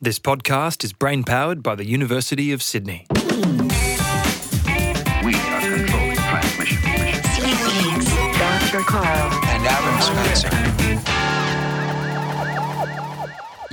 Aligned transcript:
This 0.00 0.20
podcast 0.20 0.84
is 0.84 0.92
brain 0.92 1.24
powered 1.24 1.60
by 1.60 1.74
the 1.74 1.84
University 1.84 2.52
of 2.52 2.62
Sydney. 2.62 3.04
We 3.10 3.18
are 3.18 3.26
controlling 5.60 6.14
transmission. 6.14 6.78
Dr. 8.38 8.78
Karl. 8.84 9.32
and 9.32 9.66
Adam 9.66 10.00
Spencer. 10.00 10.50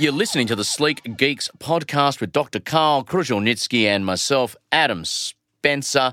You're 0.00 0.10
listening 0.10 0.48
to 0.48 0.56
the 0.56 0.64
Sleek 0.64 1.16
Geeks 1.16 1.48
podcast 1.60 2.20
with 2.20 2.32
Dr. 2.32 2.58
Karl 2.58 3.04
Kruszelnicki 3.04 3.84
and 3.84 4.04
myself, 4.04 4.56
Adam 4.72 5.04
Spencer. 5.04 6.12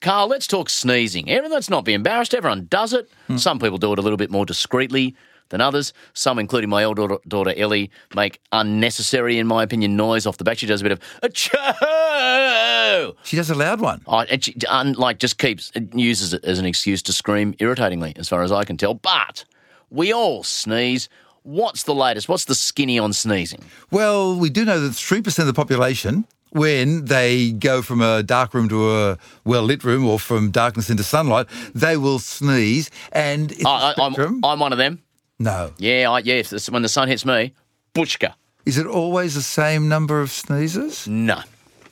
Karl, 0.00 0.26
let's 0.26 0.48
talk 0.48 0.70
sneezing. 0.70 1.30
Everyone, 1.30 1.52
let's 1.52 1.70
not 1.70 1.84
be 1.84 1.94
embarrassed. 1.94 2.34
Everyone 2.34 2.66
does 2.68 2.92
it. 2.92 3.08
Hmm. 3.28 3.36
Some 3.36 3.60
people 3.60 3.78
do 3.78 3.92
it 3.92 4.00
a 4.00 4.02
little 4.02 4.16
bit 4.16 4.32
more 4.32 4.44
discreetly 4.44 5.14
than 5.52 5.60
others. 5.60 5.92
Some, 6.14 6.40
including 6.40 6.68
my 6.68 6.82
older 6.82 7.16
daughter, 7.28 7.54
Ellie, 7.56 7.90
make 8.16 8.40
unnecessary, 8.50 9.38
in 9.38 9.46
my 9.46 9.62
opinion, 9.62 9.94
noise 9.94 10.26
off 10.26 10.38
the 10.38 10.44
back. 10.44 10.58
She 10.58 10.66
does 10.66 10.80
a 10.80 10.84
bit 10.84 10.92
of 10.92 11.00
a 11.22 11.28
choo. 11.28 13.16
She 13.22 13.36
does 13.36 13.50
a 13.50 13.54
loud 13.54 13.80
one. 13.80 14.02
Oh, 14.06 14.20
and 14.20 14.42
she, 14.42 14.56
un, 14.68 14.94
like 14.94 15.18
just 15.18 15.38
keeps 15.38 15.70
uses 15.94 16.34
it 16.34 16.44
as 16.44 16.58
an 16.58 16.66
excuse 16.66 17.02
to 17.02 17.12
scream 17.12 17.54
irritatingly, 17.60 18.14
as 18.16 18.28
far 18.28 18.42
as 18.42 18.50
I 18.50 18.64
can 18.64 18.76
tell. 18.76 18.94
But 18.94 19.44
we 19.90 20.12
all 20.12 20.42
sneeze. 20.42 21.08
What's 21.44 21.84
the 21.84 21.94
latest? 21.94 22.28
What's 22.28 22.46
the 22.46 22.54
skinny 22.54 22.98
on 22.98 23.12
sneezing? 23.12 23.62
Well, 23.90 24.38
we 24.38 24.48
do 24.48 24.64
know 24.64 24.80
that 24.80 24.92
3% 24.92 25.38
of 25.38 25.46
the 25.46 25.52
population, 25.52 26.24
when 26.50 27.06
they 27.06 27.50
go 27.52 27.82
from 27.82 28.00
a 28.00 28.22
dark 28.22 28.54
room 28.54 28.68
to 28.68 28.94
a 28.94 29.18
well 29.44 29.62
lit 29.62 29.84
room 29.84 30.06
or 30.06 30.18
from 30.18 30.50
darkness 30.50 30.88
into 30.88 31.02
sunlight, 31.02 31.46
they 31.74 31.96
will 31.96 32.18
sneeze. 32.18 32.90
And 33.10 33.52
it's 33.52 33.64
a 33.64 33.68
I, 33.68 33.94
I, 33.98 34.10
I'm 34.44 34.60
one 34.60 34.72
of 34.72 34.78
them. 34.78 35.01
No. 35.42 35.72
Yeah, 35.78 36.10
I, 36.10 36.18
yeah. 36.20 36.42
when 36.70 36.82
the 36.82 36.88
sun 36.88 37.08
hits 37.08 37.24
me, 37.24 37.52
bushka. 37.94 38.34
Is 38.64 38.78
it 38.78 38.86
always 38.86 39.34
the 39.34 39.42
same 39.42 39.88
number 39.88 40.20
of 40.20 40.30
sneezes? 40.30 41.08
No, 41.08 41.42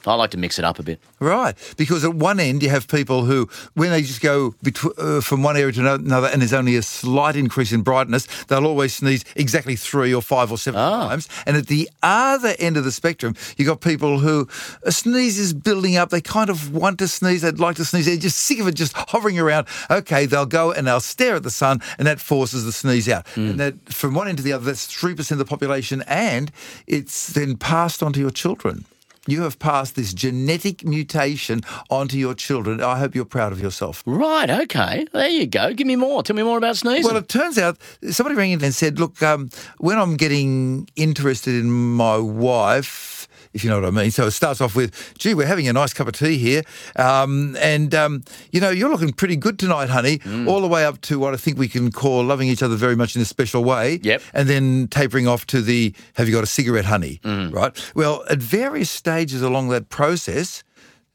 I 0.06 0.14
like 0.14 0.30
to 0.30 0.38
mix 0.38 0.58
it 0.58 0.64
up 0.64 0.78
a 0.78 0.82
bit. 0.82 1.00
Right, 1.18 1.54
because 1.76 2.04
at 2.04 2.14
one 2.14 2.40
end 2.40 2.62
you 2.62 2.70
have 2.70 2.88
people 2.88 3.24
who, 3.24 3.48
when 3.74 3.90
they 3.90 4.02
just 4.02 4.20
go 4.20 4.52
betw- 4.64 4.98
uh, 4.98 5.20
from 5.20 5.42
one 5.42 5.56
area 5.56 5.72
to 5.72 5.94
another, 5.94 6.28
and 6.28 6.40
there's 6.40 6.52
only 6.52 6.76
a 6.76 6.82
slight 6.82 7.36
increase 7.36 7.72
in 7.72 7.82
brightness, 7.82 8.26
they'll 8.44 8.66
always 8.66 8.94
sneeze 8.94 9.24
exactly 9.36 9.76
three 9.76 10.14
or 10.14 10.22
five 10.22 10.50
or 10.50 10.58
seven 10.58 10.80
ah. 10.80 11.08
times. 11.08 11.28
And 11.46 11.56
at 11.56 11.66
the 11.66 11.90
other 12.02 12.54
end 12.58 12.76
of 12.76 12.84
the 12.84 12.92
spectrum, 12.92 13.34
you've 13.56 13.68
got 13.68 13.80
people 13.80 14.20
who 14.20 14.48
a 14.82 14.92
sneeze 14.92 15.38
is 15.38 15.52
building 15.52 15.96
up. 15.96 16.10
They 16.10 16.20
kind 16.20 16.50
of 16.50 16.74
want 16.74 16.98
to 17.00 17.08
sneeze. 17.08 17.42
They'd 17.42 17.58
like 17.58 17.76
to 17.76 17.84
sneeze. 17.84 18.06
They're 18.06 18.16
just 18.16 18.38
sick 18.38 18.58
of 18.60 18.68
it, 18.68 18.74
just 18.74 18.94
hovering 18.96 19.38
around. 19.38 19.66
Okay, 19.90 20.26
they'll 20.26 20.46
go 20.46 20.72
and 20.72 20.86
they'll 20.86 21.00
stare 21.00 21.36
at 21.36 21.42
the 21.42 21.50
sun, 21.50 21.80
and 21.98 22.06
that 22.06 22.20
forces 22.20 22.64
the 22.64 22.72
sneeze 22.72 23.08
out. 23.08 23.28
Hmm. 23.28 23.50
And 23.50 23.60
that 23.60 23.92
from 23.92 24.14
one 24.14 24.28
end 24.28 24.38
to 24.38 24.44
the 24.44 24.52
other, 24.52 24.64
that's 24.64 24.86
three 24.86 25.14
percent 25.14 25.40
of 25.40 25.46
the 25.46 25.50
population, 25.50 26.02
and 26.06 26.50
it's 26.86 27.28
then 27.28 27.56
passed 27.56 28.02
on 28.02 28.12
to 28.14 28.20
your 28.20 28.30
children. 28.30 28.84
You 29.30 29.42
have 29.42 29.58
passed 29.58 29.94
this 29.94 30.12
genetic 30.12 30.84
mutation 30.84 31.60
onto 31.88 32.16
your 32.16 32.34
children. 32.34 32.82
I 32.82 32.98
hope 32.98 33.14
you're 33.14 33.24
proud 33.24 33.52
of 33.52 33.60
yourself. 33.60 34.02
Right. 34.04 34.50
Okay. 34.50 35.06
There 35.12 35.28
you 35.28 35.46
go. 35.46 35.72
Give 35.72 35.86
me 35.86 35.96
more. 35.96 36.22
Tell 36.22 36.36
me 36.36 36.42
more 36.42 36.58
about 36.58 36.76
sneezing. 36.76 37.04
Well, 37.04 37.16
it 37.16 37.28
turns 37.28 37.56
out 37.56 37.78
somebody 38.10 38.36
rang 38.36 38.50
in 38.50 38.64
and 38.64 38.74
said, 38.74 38.98
"Look, 38.98 39.22
um, 39.22 39.50
when 39.78 39.98
I'm 39.98 40.16
getting 40.16 40.88
interested 40.96 41.54
in 41.54 41.70
my 41.70 42.18
wife, 42.18 43.19
if 43.52 43.64
you 43.64 43.70
know 43.70 43.80
what 43.80 43.86
I 43.88 43.90
mean." 43.90 44.10
So 44.10 44.26
it 44.26 44.30
starts 44.32 44.60
off 44.60 44.74
with, 44.74 45.14
"Gee, 45.18 45.34
we're 45.34 45.46
having 45.46 45.68
a 45.68 45.72
nice 45.72 45.92
cup 45.92 46.06
of 46.08 46.14
tea 46.14 46.38
here, 46.38 46.62
um, 46.96 47.56
and 47.60 47.94
um, 47.94 48.22
you 48.52 48.60
know, 48.60 48.70
you're 48.70 48.90
looking 48.90 49.12
pretty 49.12 49.36
good 49.36 49.58
tonight, 49.58 49.88
honey." 49.90 50.18
Mm. 50.18 50.48
All 50.48 50.60
the 50.60 50.68
way 50.68 50.84
up 50.84 51.00
to 51.02 51.18
what 51.18 51.34
I 51.34 51.36
think 51.36 51.58
we 51.58 51.68
can 51.68 51.90
call 51.90 52.22
loving 52.24 52.48
each 52.48 52.62
other 52.62 52.76
very 52.76 52.96
much 52.96 53.16
in 53.16 53.22
a 53.22 53.24
special 53.24 53.64
way. 53.64 54.00
Yep. 54.02 54.22
And 54.34 54.48
then 54.48 54.88
tapering 54.88 55.26
off 55.26 55.46
to 55.48 55.62
the, 55.62 55.94
"Have 56.14 56.28
you 56.28 56.34
got 56.34 56.44
a 56.44 56.46
cigarette, 56.48 56.84
honey?" 56.86 57.20
Mm. 57.24 57.52
Right. 57.52 57.92
Well, 57.94 58.24
at 58.30 58.38
various 58.38 58.90
stages 58.90 59.42
along 59.42 59.68
that 59.70 59.88
process, 59.88 60.62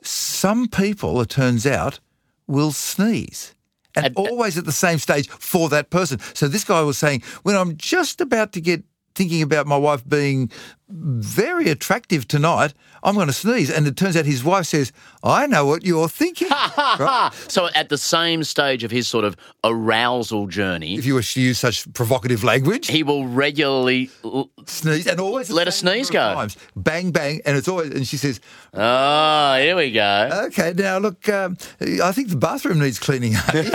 some 0.02 0.68
people, 0.68 1.20
it 1.22 1.30
turns 1.30 1.66
out, 1.66 2.00
will 2.48 2.72
sneeze. 2.72 3.54
And 3.96 4.08
And- 4.08 4.16
always 4.18 4.58
at 4.58 4.66
the 4.66 4.72
same 4.74 5.00
stage 5.00 5.30
for 5.30 5.70
that 5.70 5.90
person. 5.90 6.20
So 6.34 6.48
this 6.48 6.64
guy 6.66 6.82
was 6.82 6.98
saying, 6.98 7.24
when 7.44 7.56
I'm 7.56 7.78
just 7.78 8.20
about 8.22 8.52
to 8.54 8.62
get 8.62 8.84
thinking 9.16 9.42
about 9.42 9.66
my 9.66 9.78
wife 9.78 10.04
being 10.08 10.52
very 10.90 11.70
attractive 11.70 12.28
tonight, 12.28 12.74
I'm 13.04 13.16
going 13.16 13.28
to 13.28 13.34
sneeze. 13.34 13.70
And 13.72 13.88
it 13.88 13.96
turns 13.98 14.16
out 14.16 14.26
his 14.26 14.44
wife 14.44 14.66
says, 14.68 14.92
I 15.24 15.48
know 15.48 15.66
what 15.66 15.84
you're 15.86 16.08
thinking. 16.10 16.50
right? 16.78 17.32
so 17.48 17.70
at 17.76 17.90
the 17.90 17.98
same 17.98 18.44
stage 18.44 18.84
of 18.84 18.92
his 18.92 19.08
sort 19.08 19.26
of 19.26 19.36
arousal 19.64 20.48
journey, 20.48 20.96
If 20.96 21.06
you 21.06 21.16
wish 21.16 21.34
to 21.36 21.42
use 21.42 21.60
such 21.60 21.92
provocative 21.94 22.44
language, 22.44 22.88
he 22.88 23.04
will 23.04 23.28
regularly. 23.28 24.10
l- 24.24 24.50
sneeze 24.68 25.08
and 25.08 25.20
always 25.20 25.50
Let 25.50 25.68
a 25.68 25.72
sneeze 25.72 26.10
go. 26.10 26.34
Times. 26.34 26.58
Bang, 26.76 27.12
bang. 27.12 27.42
And 27.46 27.58
it's 27.58 27.68
always, 27.68 27.92
and 27.92 28.08
she 28.08 28.18
says, 28.18 28.40
Oh, 28.74 29.58
here 29.58 29.76
we 29.76 29.92
go. 29.92 30.30
Okay, 30.48 30.74
now 30.76 30.98
look, 30.98 31.28
um, 31.30 31.58
I 31.82 32.12
think 32.12 32.30
the 32.30 32.36
bathroom 32.36 32.80
needs 32.80 33.00
cleaning. 33.00 33.34
honey. 33.36 33.70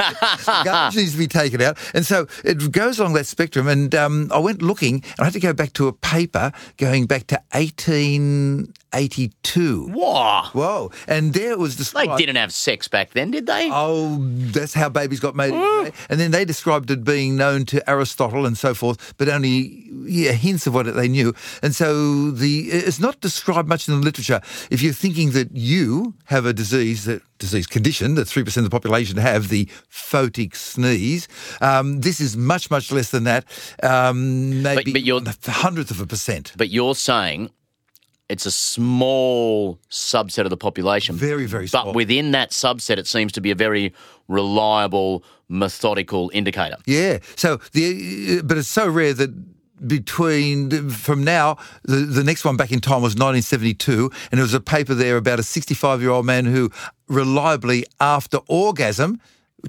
Garbage 0.64 0.96
needs 0.96 1.12
to 1.12 1.18
be 1.18 1.26
taken 1.26 1.62
out, 1.62 1.78
and 1.94 2.04
so 2.04 2.26
it 2.44 2.70
goes 2.70 2.98
along 2.98 3.14
that 3.14 3.24
spectrum. 3.26 3.66
And 3.66 3.94
um, 3.94 4.30
I 4.32 4.38
went 4.38 4.60
looking, 4.60 4.96
and 4.96 5.20
I 5.20 5.24
had 5.24 5.32
to 5.32 5.40
go 5.40 5.54
back 5.54 5.72
to 5.74 5.88
a 5.88 5.92
paper 5.94 6.52
going 6.76 6.99
back 7.06 7.26
to 7.28 7.40
1882. 8.92 9.88
Whoa. 9.88 10.42
Whoa! 10.52 10.90
And 11.06 11.32
there 11.34 11.52
it 11.52 11.58
was 11.58 11.76
They 11.92 12.06
didn't 12.16 12.36
have 12.36 12.52
sex 12.52 12.88
back 12.88 13.10
then, 13.10 13.30
did 13.30 13.46
they? 13.46 13.68
Oh, 13.72 14.18
that's 14.20 14.74
how 14.74 14.88
babies 14.88 15.20
got 15.20 15.34
made. 15.36 15.52
And 16.08 16.20
then 16.20 16.30
they 16.30 16.44
described 16.44 16.90
it 16.90 17.04
being 17.04 17.36
known 17.36 17.64
to 17.66 17.88
Aristotle 17.88 18.46
and 18.46 18.56
so 18.56 18.74
forth, 18.74 19.14
but 19.16 19.28
only 19.28 19.88
yeah, 20.06 20.32
hints 20.32 20.66
of 20.66 20.74
what 20.74 20.92
they 20.94 21.08
knew. 21.08 21.34
And 21.62 21.74
so 21.74 22.30
the 22.30 22.68
it's 22.70 23.00
not 23.00 23.20
described 23.20 23.68
much 23.68 23.88
in 23.88 23.94
the 23.98 24.04
literature. 24.04 24.40
If 24.70 24.82
you're 24.82 24.92
thinking 24.92 25.30
that 25.32 25.52
you 25.52 26.14
have 26.26 26.46
a 26.46 26.52
disease 26.52 27.04
that 27.04 27.22
disease 27.38 27.66
condition 27.66 28.16
that 28.16 28.26
three 28.26 28.44
percent 28.44 28.64
of 28.64 28.70
the 28.70 28.74
population 28.74 29.16
have 29.16 29.48
the 29.48 29.66
photic 29.90 30.54
sneeze, 30.54 31.28
um, 31.60 32.00
this 32.00 32.20
is 32.20 32.36
much 32.36 32.70
much 32.70 32.92
less 32.92 33.10
than 33.10 33.24
that. 33.24 33.44
Um, 33.82 34.62
maybe 34.62 34.92
but 34.92 35.02
you're- 35.02 35.24
a 35.46 35.50
hundredth 35.50 35.90
of 35.90 36.00
a 36.00 36.06
percent. 36.06 36.52
But 36.56 36.70
you're 36.70 36.94
saying 36.94 37.50
it's 38.30 38.46
a 38.46 38.50
small 38.50 39.78
subset 39.90 40.44
of 40.44 40.50
the 40.50 40.56
population. 40.56 41.16
Very, 41.16 41.46
very 41.46 41.66
small. 41.66 41.86
But 41.86 41.94
within 41.96 42.30
that 42.30 42.50
subset, 42.50 42.96
it 42.96 43.08
seems 43.08 43.32
to 43.32 43.40
be 43.40 43.50
a 43.50 43.56
very 43.56 43.92
reliable, 44.28 45.24
methodical 45.48 46.30
indicator. 46.32 46.76
Yeah. 46.86 47.18
So 47.34 47.58
the 47.72 48.38
uh, 48.38 48.42
but 48.42 48.56
it's 48.56 48.68
so 48.68 48.88
rare 48.88 49.12
that 49.14 49.30
between 49.86 50.90
from 50.90 51.24
now 51.24 51.56
the 51.82 51.96
the 51.96 52.22
next 52.22 52.44
one 52.44 52.56
back 52.56 52.70
in 52.70 52.80
time 52.80 53.02
was 53.02 53.14
1972 53.14 54.10
and 54.30 54.38
there 54.38 54.42
was 54.42 54.54
a 54.54 54.60
paper 54.60 54.94
there 54.94 55.16
about 55.16 55.40
a 55.40 55.42
65 55.42 56.02
year 56.02 56.10
old 56.10 56.26
man 56.26 56.44
who 56.44 56.70
reliably 57.08 57.86
after 57.98 58.40
orgasm 58.46 59.18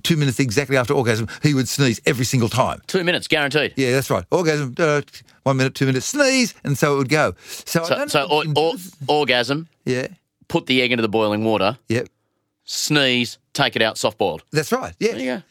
2 0.04 0.18
minutes 0.18 0.40
exactly 0.40 0.78
after 0.78 0.94
orgasm 0.94 1.28
he 1.44 1.54
would 1.54 1.68
sneeze 1.68 2.00
every 2.06 2.26
single 2.26 2.50
time. 2.50 2.82
Two 2.88 3.04
minutes, 3.04 3.28
guaranteed. 3.28 3.74
Yeah, 3.76 3.92
that's 3.92 4.10
right. 4.10 4.26
Orgasm, 4.32 4.74
uh, 4.78 5.02
one 5.44 5.58
minute, 5.58 5.76
two 5.76 5.86
minutes, 5.86 6.06
sneeze, 6.06 6.54
and 6.64 6.78
so 6.78 6.96
it 6.96 6.98
would 6.98 7.10
go. 7.10 7.34
So, 7.66 7.84
So, 7.84 8.08
so 8.08 8.28
or, 8.30 8.42
if 8.44 8.48
you 8.50 8.54
can 8.54 8.64
or, 8.64 8.74
orgasm, 9.20 9.68
yeah, 9.86 10.08
put 10.48 10.66
the 10.66 10.82
egg 10.82 10.92
into 10.92 11.02
the 11.02 11.10
boiling 11.10 11.44
water, 11.44 11.78
Yep. 11.90 12.08
sneeze, 12.64 13.38
take 13.54 13.76
it 13.76 13.82
out, 13.82 13.98
soft 13.98 14.18
boiled. 14.18 14.44
that's 14.52 14.72
right. 14.72 14.94
Yeah. 15.00 15.12
There 15.12 15.20
you 15.20 15.26
go. 15.38 15.44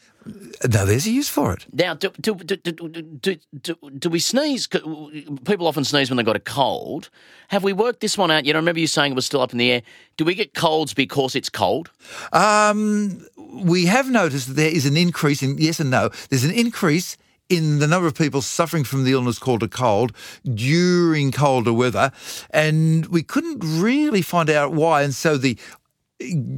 Now 0.69 0.85
there's 0.85 1.07
a 1.07 1.09
use 1.11 1.27
for 1.29 1.51
it. 1.51 1.65
Now, 1.73 1.95
do, 1.95 2.11
do, 2.21 2.35
do, 2.35 2.55
do, 2.55 2.71
do, 2.71 3.35
do, 3.59 3.75
do 3.97 4.09
we 4.09 4.19
sneeze? 4.19 4.67
People 4.67 5.65
often 5.65 5.83
sneeze 5.83 6.11
when 6.11 6.17
they've 6.17 6.25
got 6.25 6.35
a 6.35 6.39
cold. 6.39 7.09
Have 7.47 7.63
we 7.63 7.73
worked 7.73 8.01
this 8.01 8.19
one 8.19 8.29
out 8.29 8.45
yet? 8.45 8.55
I 8.55 8.59
remember 8.59 8.79
you 8.79 8.85
saying 8.85 9.13
it 9.13 9.15
was 9.15 9.25
still 9.25 9.41
up 9.41 9.51
in 9.51 9.57
the 9.57 9.71
air. 9.71 9.81
Do 10.17 10.23
we 10.25 10.35
get 10.35 10.53
colds 10.53 10.93
because 10.93 11.35
it's 11.35 11.49
cold? 11.49 11.89
Um, 12.33 13.25
we 13.51 13.85
have 13.85 14.09
noticed 14.09 14.47
that 14.47 14.53
there 14.53 14.71
is 14.71 14.85
an 14.85 14.97
increase 14.97 15.43
in 15.43 15.57
yes 15.57 15.79
and 15.79 15.91
no. 15.91 16.09
There's 16.29 16.43
an 16.43 16.51
increase 16.51 17.17
in 17.49 17.79
the 17.79 17.87
number 17.87 18.07
of 18.07 18.15
people 18.15 18.41
suffering 18.41 18.85
from 18.85 19.03
the 19.03 19.11
illness 19.11 19.37
called 19.37 19.61
a 19.61 19.67
cold 19.67 20.15
during 20.53 21.31
colder 21.33 21.73
weather, 21.73 22.11
and 22.51 23.05
we 23.07 23.23
couldn't 23.23 23.59
really 23.61 24.21
find 24.21 24.49
out 24.49 24.71
why. 24.71 25.01
And 25.03 25.13
so 25.13 25.37
the 25.37 25.57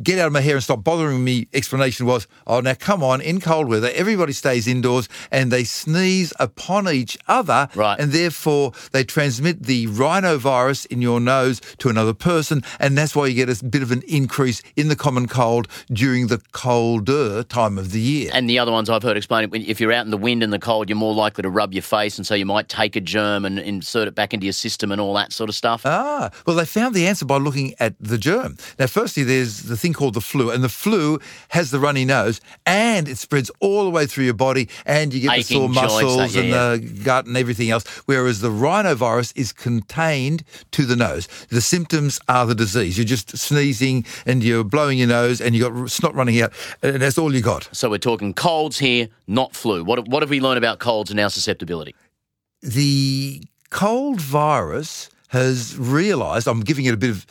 get 0.04 0.20
out 0.20 0.28
of 0.28 0.34
my 0.34 0.42
hair 0.42 0.56
and 0.56 0.64
stop 0.64 0.84
bothering 0.84 1.24
me 1.24 1.48
explanation 1.54 2.06
was, 2.06 2.28
oh, 2.48 2.60
now 2.60 2.74
come 2.74 3.04
on, 3.04 3.22
in 3.22 3.40
cold 3.40 3.68
weather, 3.68 3.92
everybody 3.94 4.34
stays 4.34 4.68
indoors 4.68 5.08
and 5.32 5.52
they 5.52 5.64
sneeze 5.64 6.34
upon 6.40 6.88
each 6.90 7.18
other. 7.28 7.70
Right. 7.76 8.00
And 8.00 8.12
therefore, 8.12 8.74
they 8.92 9.04
transmit 9.04 9.64
the 9.64 9.88
rhinovirus 9.88 10.86
in 10.88 11.02
your 11.02 11.20
nose 11.20 11.62
to 11.80 11.90
another 11.90 12.14
person. 12.14 12.64
And 12.80 12.98
that's 12.98 13.16
why 13.16 13.28
you 13.28 13.36
get 13.36 13.50
a 13.50 13.66
bit 13.66 13.82
of 13.82 13.92
an 13.92 14.04
increase 14.08 14.62
in 14.76 14.88
the 14.88 14.96
common 14.96 15.28
cold 15.28 15.68
during 15.92 16.28
the 16.28 16.42
colder 16.52 17.44
time 17.44 17.78
of 17.78 17.92
the 17.92 18.00
year. 18.00 18.32
And 18.34 18.50
the 18.50 18.60
other 18.60 18.72
ones 18.72 18.90
I've 18.90 19.04
heard 19.04 19.18
explain 19.18 19.50
when- 19.50 19.62
if 19.64 19.80
you're 19.80 19.92
out 19.92 20.06
in 20.06 20.12
the 20.12 20.18
wind 20.18 20.44
and 20.44 20.52
the 20.52 20.60
cold, 20.60 20.90
you're 20.90 20.98
more 20.98 21.14
likely 21.14 21.42
to 21.42 21.50
rub 21.50 21.74
your 21.74 21.84
face, 21.84 22.18
and 22.18 22.26
so 22.26 22.36
you 22.36 22.46
might 22.46 22.70
take 22.70 22.96
a 22.96 23.02
germ 23.02 23.46
and 23.46 23.60
insert 23.60 24.08
it 24.08 24.16
back 24.16 24.34
into 24.34 24.46
your 24.46 24.54
system 24.54 24.92
and 24.92 25.00
all 25.00 25.14
that 25.14 25.32
sort 25.32 25.50
of 25.50 25.56
stuff. 25.56 25.82
Ah, 25.86 26.30
well, 26.46 26.56
they 26.56 26.66
found 26.66 26.96
the 26.96 27.08
answer 27.08 27.26
by 27.26 27.38
looking 27.38 27.74
at 27.80 27.96
the 28.00 28.18
germ. 28.18 28.58
Now, 28.80 28.88
firstly, 28.88 29.24
there's 29.24 29.53
is 29.60 29.70
the 29.70 29.78
thing 29.78 29.94
called 29.94 30.14
the 30.14 30.22
flu, 30.22 30.52
and 30.52 30.64
the 30.64 30.70
flu 30.70 31.20
has 31.50 31.72
the 31.72 31.80
runny 31.80 32.06
nose, 32.06 32.42
and 32.66 33.08
it 33.08 33.18
spreads 33.18 33.52
all 33.60 33.84
the 33.84 33.90
way 33.90 34.06
through 34.06 34.26
your 34.26 34.34
body, 34.34 34.70
and 34.86 35.14
you 35.14 35.22
get 35.22 35.38
the 35.38 35.44
sore 35.44 35.64
Aching 35.66 35.74
joints, 35.74 35.78
uh, 35.78 35.82
muscles 35.84 36.36
yeah, 36.36 36.42
and 36.42 36.50
yeah. 36.50 36.76
the 36.76 37.04
gut 37.04 37.26
and 37.26 37.38
everything 37.38 37.70
else. 37.70 37.86
Whereas 38.06 38.42
the 38.42 38.50
rhinovirus 38.50 39.34
is 39.36 39.54
contained 39.54 40.44
to 40.72 40.86
the 40.86 40.96
nose. 40.96 41.28
The 41.50 41.62
symptoms 41.62 42.20
are 42.28 42.46
the 42.46 42.56
disease. 42.56 42.98
You're 42.98 43.06
just 43.06 43.38
sneezing 43.38 44.06
and 44.26 44.44
you're 44.44 44.64
blowing 44.64 44.98
your 44.98 45.08
nose, 45.08 45.42
and 45.42 45.56
you 45.56 45.70
got 45.70 45.90
snot 45.90 46.16
running 46.16 46.42
out, 46.42 46.54
and 46.82 47.02
that's 47.02 47.18
all 47.18 47.34
you 47.34 47.42
got. 47.42 47.70
So 47.72 47.90
we're 47.90 47.98
talking 47.98 48.34
colds 48.34 48.80
here, 48.80 49.10
not 49.28 49.56
flu. 49.56 49.84
What, 49.84 50.08
what 50.08 50.24
have 50.24 50.30
we 50.30 50.40
learned 50.40 50.58
about 50.58 50.80
colds 50.80 51.12
and 51.12 51.20
our 51.20 51.30
susceptibility? 51.30 51.96
the 52.64 53.44
cold 53.70 54.22
virus 54.22 55.10
has 55.28 55.78
realised. 55.78 56.48
I'm 56.48 56.62
giving 56.62 56.86
it 56.86 56.94
a 56.94 56.98
bit 56.98 57.10
of 57.10 57.26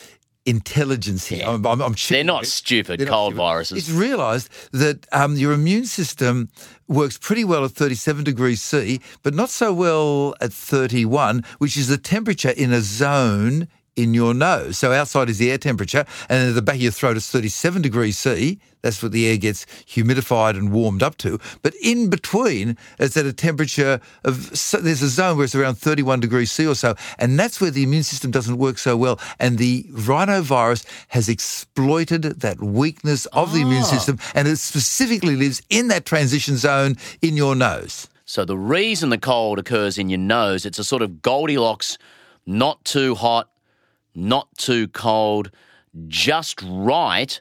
intelligence 0.47 1.27
here. 1.27 1.44
I'm, 1.47 1.65
I'm, 1.67 1.81
I'm 1.81 1.94
They're 2.09 2.25
not 2.25 2.47
stupid, 2.47 2.99
They're 3.00 3.06
not 3.06 3.12
cold 3.12 3.33
stupid. 3.33 3.43
viruses. 3.43 3.79
It's 3.79 3.91
realised 3.91 4.49
that 4.73 5.06
um, 5.12 5.37
your 5.37 5.53
immune 5.53 5.85
system 5.87 6.49
works 6.89 7.17
pretty 7.19 7.44
well 7.44 7.65
at 7.65 7.71
37 7.73 8.25
degrees 8.25 8.61
C, 8.62 9.00
but 9.23 9.35
not 9.35 9.50
so 9.50 9.73
well 9.73 10.35
at 10.41 10.53
31, 10.53 11.44
which 11.59 11.77
is 11.77 11.89
the 11.89 11.99
temperature 11.99 12.50
in 12.50 12.73
a 12.73 12.81
zone 12.81 13.69
in 13.97 14.15
your 14.15 14.35
nose. 14.35 14.79
So 14.79 14.93
outside 14.93 15.29
is 15.29 15.39
the 15.39 15.50
air 15.50 15.59
temperature, 15.59 16.05
and 16.29 16.50
at 16.50 16.55
the 16.55 16.62
back 16.62 16.77
of 16.77 16.83
your 16.83 16.93
throat 16.93 17.17
is 17.17 17.29
37 17.29 17.83
degrees 17.83 18.19
C. 18.19 18.59
That's 18.83 19.00
what 19.03 19.12
the 19.12 19.29
air 19.29 19.37
gets 19.37 19.65
humidified 19.87 20.56
and 20.56 20.73
warmed 20.73 21.03
up 21.03 21.17
to. 21.19 21.39
But 21.62 21.75
in 21.81 22.11
between, 22.11 22.77
it's 22.99 23.17
at 23.17 23.27
a 23.27 23.33
temperature 23.33 24.00
of, 24.25 24.56
so 24.56 24.79
there's 24.79 25.03
a 25.03 25.09
zone 25.09 25.37
where 25.37 25.44
it's 25.44 25.55
around 25.55 25.77
31 25.77 26.19
degrees 26.21 26.50
C 26.50 26.67
or 26.67 26.75
so, 26.75 26.97
and 27.19 27.39
that's 27.39 27.61
where 27.61 27.71
the 27.71 27.85
immune 27.85 28.03
system 28.03 28.31
doesn't 28.31 28.59
work 28.59 28.79
so 28.79 28.97
well. 28.97 29.21
And 29.39 29.59
the 29.59 29.85
rhinovirus 29.93 30.85
has 31.09 31.29
exploited 31.29 32.23
that 32.23 32.61
weakness 32.61 33.27
of 33.27 33.53
the 33.53 33.61
immune 33.61 33.83
ah. 33.83 33.87
system, 33.87 34.19
and 34.35 34.49
it 34.49 34.56
specifically 34.56 35.37
lives 35.37 35.62
in 35.71 35.88
that 35.88 36.05
transition 36.05 36.56
zone 36.56 36.97
in 37.21 37.37
your 37.37 37.55
nose. 37.55 38.09
So 38.25 38.45
the 38.45 38.59
reason 38.59 39.11
the 39.11 39.19
cold 39.19 39.59
occurs 39.59 39.99
in 39.99 40.09
your 40.09 40.19
nose, 40.19 40.65
it's 40.65 40.79
a 40.79 40.85
sort 40.85 41.03
of 41.03 41.23
Goldilocks, 41.23 41.99
not 42.47 42.85
too 42.85 43.15
hot, 43.15 43.49
not 44.14 44.49
too 44.56 44.88
cold, 44.88 45.50
just 46.09 46.61
right 46.64 47.41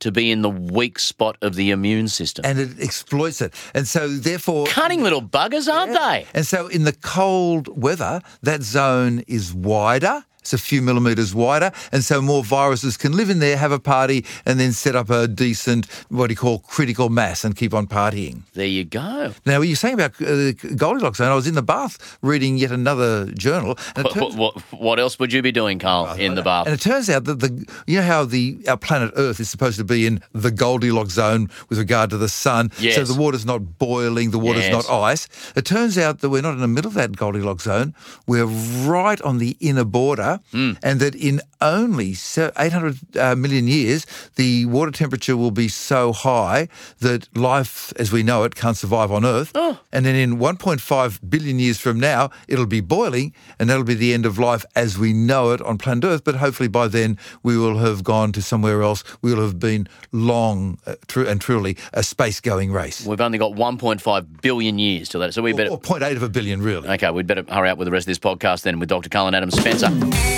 to 0.00 0.12
be 0.12 0.30
in 0.30 0.42
the 0.42 0.50
weak 0.50 0.98
spot 0.98 1.36
of 1.40 1.54
the 1.54 1.70
immune 1.70 2.08
system. 2.08 2.44
And 2.44 2.58
it 2.58 2.80
exploits 2.80 3.40
it. 3.40 3.54
And 3.74 3.88
so, 3.88 4.08
therefore, 4.08 4.66
Cunning 4.66 5.02
little 5.02 5.22
buggers, 5.22 5.72
aren't 5.72 5.92
they? 5.92 6.26
And 6.34 6.46
so 6.46 6.66
in 6.68 6.84
the 6.84 6.92
cold 6.92 7.80
weather, 7.80 8.20
that 8.42 8.62
zone 8.62 9.20
is 9.26 9.54
wider. 9.54 10.24
It's 10.46 10.52
a 10.52 10.58
few 10.58 10.80
millimetres 10.80 11.34
wider, 11.34 11.72
and 11.90 12.04
so 12.04 12.22
more 12.22 12.44
viruses 12.44 12.96
can 12.96 13.16
live 13.16 13.30
in 13.30 13.40
there, 13.40 13.56
have 13.56 13.72
a 13.72 13.80
party, 13.80 14.24
and 14.44 14.60
then 14.60 14.72
set 14.72 14.94
up 14.94 15.10
a 15.10 15.26
decent, 15.26 15.86
what 16.08 16.28
do 16.28 16.32
you 16.34 16.36
call, 16.36 16.60
critical 16.60 17.08
mass 17.08 17.44
and 17.44 17.56
keep 17.56 17.74
on 17.74 17.88
partying. 17.88 18.42
There 18.54 18.64
you 18.64 18.84
go. 18.84 19.32
Now, 19.44 19.58
what 19.58 19.66
you're 19.66 19.74
saying 19.74 19.94
about 19.94 20.12
uh, 20.22 20.52
Goldilocks 20.76 21.18
zone. 21.18 21.32
I 21.32 21.34
was 21.34 21.48
in 21.48 21.54
the 21.56 21.62
bath 21.62 22.16
reading 22.22 22.58
yet 22.58 22.70
another 22.70 23.26
journal. 23.32 23.76
What, 23.96 24.12
turns- 24.12 24.36
what, 24.36 24.60
what 24.72 25.00
else 25.00 25.18
would 25.18 25.32
you 25.32 25.42
be 25.42 25.50
doing, 25.50 25.80
Karl, 25.80 26.12
in 26.14 26.36
the 26.36 26.42
bath? 26.42 26.66
and 26.66 26.74
it 26.74 26.80
turns 26.80 27.10
out 27.10 27.24
that 27.24 27.40
the 27.40 27.66
you 27.88 27.98
know 27.98 28.06
how 28.06 28.24
the 28.24 28.58
our 28.68 28.76
planet 28.76 29.12
Earth 29.16 29.40
is 29.40 29.50
supposed 29.50 29.78
to 29.78 29.84
be 29.84 30.06
in 30.06 30.20
the 30.32 30.52
Goldilocks 30.52 31.14
zone 31.14 31.50
with 31.68 31.78
regard 31.78 32.10
to 32.10 32.16
the 32.18 32.28
sun. 32.28 32.70
So 32.78 33.02
the 33.02 33.18
water's 33.20 33.44
not 33.44 33.78
boiling, 33.78 34.30
the 34.30 34.38
water's 34.38 34.62
Yes. 34.68 34.88
not 34.88 34.90
ice. 35.02 35.26
It 35.56 35.64
turns 35.64 35.98
out 35.98 36.20
that 36.20 36.28
we're 36.30 36.42
not 36.42 36.54
in 36.54 36.60
the 36.60 36.68
middle 36.68 36.88
of 36.88 36.94
that 36.94 37.16
Goldilocks 37.16 37.64
zone. 37.64 37.94
We're 38.28 38.46
right 38.46 39.20
on 39.22 39.38
the 39.38 39.56
inner 39.60 39.84
border, 39.84 40.35
Hmm. 40.52 40.72
and 40.82 41.00
that 41.00 41.14
in 41.14 41.40
only 41.60 42.14
se- 42.14 42.52
800 42.58 43.16
uh, 43.16 43.34
million 43.36 43.66
years, 43.68 44.06
the 44.36 44.66
water 44.66 44.90
temperature 44.90 45.36
will 45.36 45.50
be 45.50 45.68
so 45.68 46.12
high 46.12 46.68
that 47.00 47.34
life 47.36 47.92
as 47.96 48.12
we 48.12 48.22
know 48.22 48.44
it 48.44 48.54
can't 48.54 48.76
survive 48.76 49.10
on 49.10 49.24
Earth. 49.24 49.52
Oh. 49.54 49.78
And 49.92 50.04
then 50.04 50.14
in 50.14 50.38
1.5 50.38 51.30
billion 51.30 51.58
years 51.58 51.78
from 51.78 51.98
now, 51.98 52.30
it'll 52.48 52.66
be 52.66 52.80
boiling, 52.80 53.32
and 53.58 53.68
that'll 53.68 53.84
be 53.84 53.94
the 53.94 54.12
end 54.12 54.26
of 54.26 54.38
life 54.38 54.64
as 54.74 54.98
we 54.98 55.12
know 55.12 55.52
it 55.52 55.60
on 55.62 55.78
planet 55.78 56.04
Earth. 56.04 56.24
But 56.24 56.36
hopefully 56.36 56.68
by 56.68 56.88
then, 56.88 57.18
we 57.42 57.56
will 57.56 57.78
have 57.78 58.04
gone 58.04 58.32
to 58.32 58.42
somewhere 58.42 58.82
else. 58.82 59.02
We 59.22 59.34
will 59.34 59.42
have 59.42 59.58
been 59.58 59.88
long 60.12 60.78
uh, 60.86 60.96
tru- 61.08 61.26
and 61.26 61.40
truly 61.40 61.76
a 61.92 62.02
space 62.02 62.40
going 62.40 62.72
race. 62.72 63.06
We've 63.06 63.20
only 63.20 63.38
got 63.38 63.52
1.5 63.52 64.42
billion 64.42 64.78
years 64.78 65.08
till 65.08 65.20
that, 65.20 65.34
so 65.34 65.42
we 65.42 65.52
better. 65.52 65.70
Or 65.70 65.80
0.8 65.80 66.16
of 66.16 66.22
a 66.22 66.28
billion, 66.28 66.62
really. 66.62 66.88
Okay, 66.88 67.10
we'd 67.10 67.26
better 67.26 67.44
hurry 67.48 67.70
up 67.70 67.78
with 67.78 67.86
the 67.86 67.92
rest 67.92 68.04
of 68.04 68.08
this 68.08 68.18
podcast 68.18 68.62
then 68.62 68.78
with 68.78 68.88
Dr. 68.88 69.08
Karl 69.08 69.26
and 69.26 69.36
Adam 69.36 69.50
Spencer. 69.50 69.88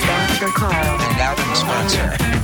Dr. 0.06 0.48
Karl. 0.52 0.74
And 0.74 1.20
Adam 1.20 1.54
Spencer. 1.54 2.38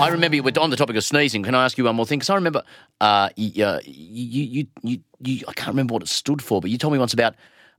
I 0.00 0.08
remember 0.08 0.36
you 0.36 0.42
were 0.42 0.52
on 0.58 0.70
the 0.70 0.76
topic 0.76 0.96
of 0.96 1.04
sneezing. 1.04 1.42
Can 1.42 1.54
I 1.54 1.64
ask 1.64 1.76
you 1.76 1.84
one 1.84 1.94
more 1.94 2.06
thing? 2.06 2.18
Because 2.18 2.30
I 2.30 2.34
remember 2.34 2.62
uh, 3.02 3.28
you, 3.36 3.64
uh, 3.64 3.80
you, 3.84 4.44
you, 4.44 4.66
you, 4.82 5.00
you, 5.20 5.44
I 5.46 5.52
can't 5.52 5.68
remember 5.68 5.92
what 5.92 6.02
it 6.02 6.08
stood 6.08 6.40
for, 6.40 6.60
but 6.60 6.70
you 6.70 6.78
told 6.78 6.94
me 6.94 6.98
once 6.98 7.12
about 7.12 7.34